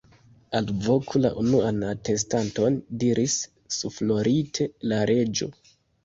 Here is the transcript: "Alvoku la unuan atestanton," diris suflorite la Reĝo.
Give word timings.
"Alvoku 0.59 1.19
la 1.25 1.29
unuan 1.41 1.83
atestanton," 1.89 2.79
diris 3.03 3.35
suflorite 3.75 4.67
la 4.93 5.03
Reĝo. 5.11 5.51